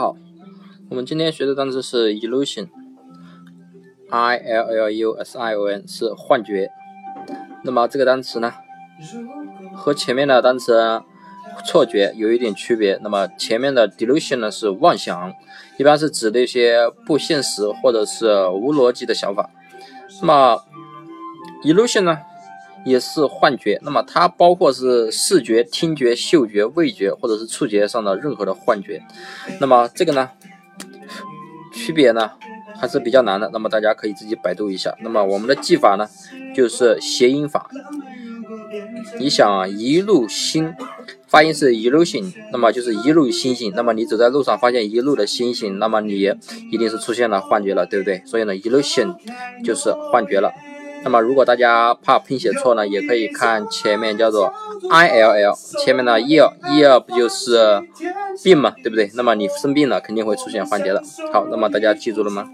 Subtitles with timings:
[0.00, 0.16] 好，
[0.88, 6.70] 我们今天学的单词是 illusion，i l l u s i o n 是幻觉。
[7.64, 8.50] 那么这个单词呢，
[9.74, 11.02] 和前面的单词
[11.66, 12.98] 错觉有一点区别。
[13.02, 15.34] 那么前面的 delusion 呢是妄想，
[15.76, 19.50] 一般是指那些不现实或者是无逻辑的想法。
[20.22, 20.62] 那么
[21.62, 22.20] illusion 呢？
[22.84, 29.02] 也是幻觉，那么它包括是视觉、听觉、嗅觉、味觉或者是触觉上的任何的幻觉。
[29.60, 30.30] 那么这个呢，
[31.74, 32.30] 区别呢
[32.80, 33.50] 还是比较难的。
[33.52, 34.94] 那么大家可以自己百度一下。
[35.02, 36.08] 那么我们的记法呢，
[36.54, 37.68] 就是谐音法。
[39.18, 40.74] 你想啊，一路星，
[41.26, 43.72] 发音是 illusion，那么就是一路星星。
[43.74, 46.32] 那么你走在路上发现一路的星星，那么你
[46.70, 48.22] 一定是出现了幻觉了，对不对？
[48.24, 49.16] 所以呢，illusion
[49.64, 50.52] 就是幻觉了。
[51.02, 54.52] 那么，如果大家怕拼写错呢，也可以看前面叫做
[54.90, 57.82] I L L，前面的 ill，ill 不就是
[58.44, 59.10] 病嘛，对不对？
[59.14, 61.02] 那么你生病了，肯定会出现幻觉的。
[61.32, 62.48] 好，那么大家记住了吗？